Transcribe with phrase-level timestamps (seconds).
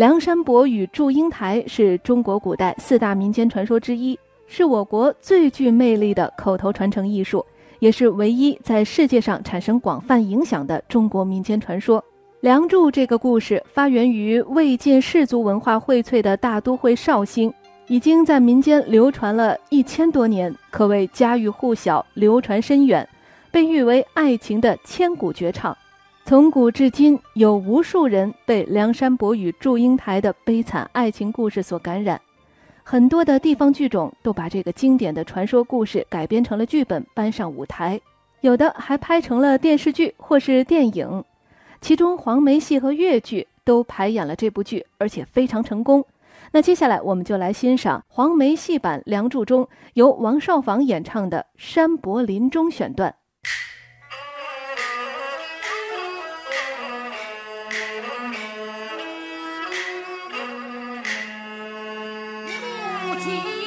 [0.00, 7.44] 梁山伯与祝英台是中国古代四大民间传说之一，是我国最具魅力的口头传承艺术，
[7.80, 12.02] 也是唯一在世界上产生广泛影响的中国民间传说。
[12.40, 17.52] 梁祝这个故事发源于魏晋士族文化荟萃的大都会绍兴，
[17.86, 23.06] 已经在民间流传了一千多年，可谓家喻户晓、流传深远，
[23.50, 25.76] 被誉为爱情的千古绝唱。
[26.30, 32.20] 从古至今，有无数人被梁山伯与祝英台的悲惨爱情故事所感染，
[32.84, 38.00] 很多的地方剧种都把这个经典的传说故事改编成了剧本，搬上舞台，
[38.42, 41.24] 有的还拍成了电视剧或是电影。
[41.80, 46.04] 其中黄梅戏和越剧都排演了这部剧，而且非常成功。
[46.52, 53.12] 那接下来我们就来欣赏黄梅戏版《梁祝》中由王少舫演唱的《山伯临终》选段。
[63.26, 63.59] reality.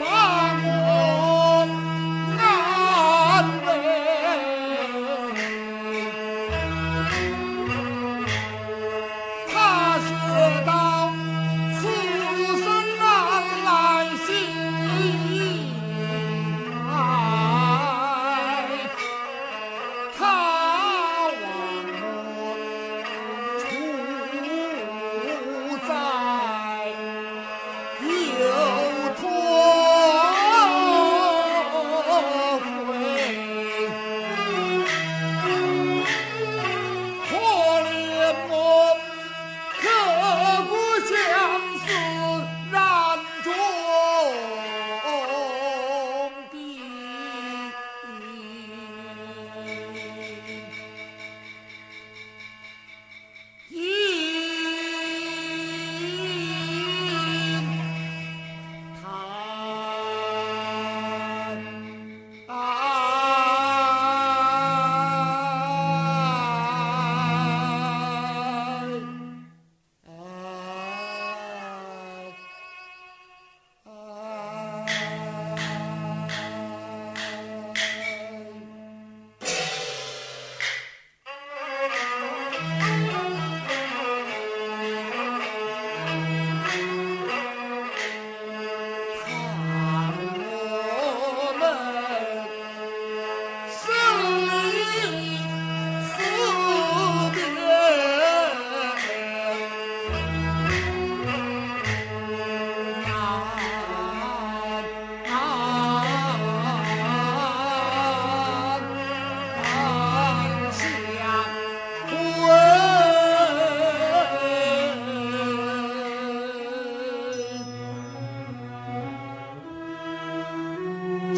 [0.00, 0.29] Bye.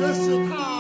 [0.02, 0.71] 这是他。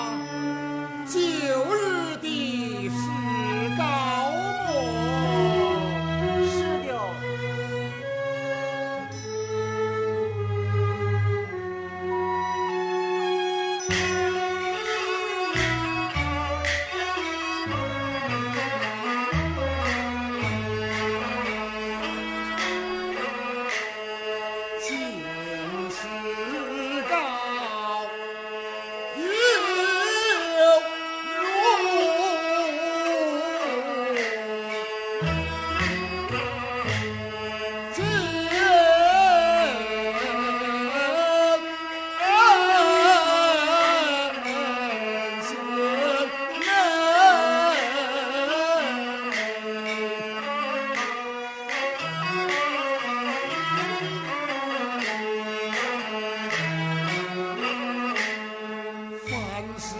[59.78, 59.98] 心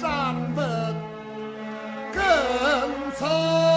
[0.00, 0.94] 之望，
[2.12, 3.71] 见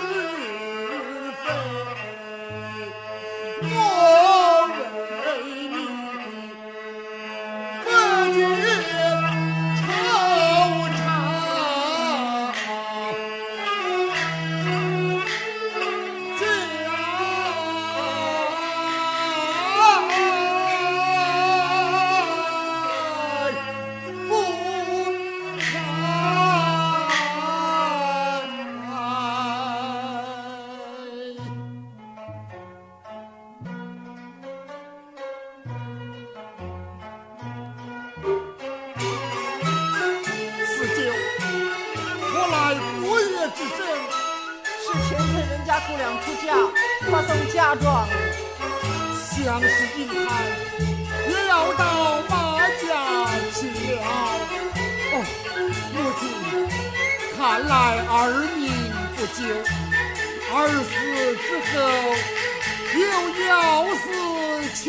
[0.00, 1.44] 是非。
[3.62, 4.19] 我
[43.68, 46.48] 是前天人家姑娘出嫁，
[47.10, 48.08] 她送嫁妆，
[49.16, 50.28] 相思病害，
[51.48, 51.82] 要到
[52.28, 52.32] 马
[52.80, 52.82] 家
[53.54, 53.58] 去
[53.94, 53.98] 了。
[55.12, 55.14] 哦，
[55.92, 56.22] 母亲，
[57.36, 57.72] 看来
[58.08, 58.12] 儿
[58.56, 58.60] 命
[59.16, 59.38] 不久，
[60.54, 60.56] 儿
[60.88, 60.90] 死
[61.44, 61.76] 之后
[62.98, 63.02] 又
[63.46, 63.50] 要
[63.96, 64.04] 死
[64.74, 64.84] 去。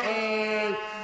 [0.00, 0.97] Hey.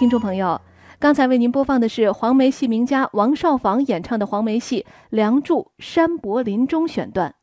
[0.00, 0.58] 听众朋友，
[0.98, 7.34] 刚才为您播放的是黄梅戏名家王少舫演唱的黄梅戏《梁祝·山伯临终》选段。